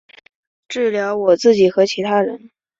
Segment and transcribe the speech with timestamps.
[0.67, 2.49] 治疗我自己和其他人